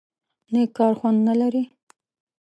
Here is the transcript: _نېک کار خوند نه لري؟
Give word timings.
_نېک 0.51 0.69
کار 0.77 0.93
خوند 0.99 1.19
نه 1.27 1.33
لري؟ 1.41 1.63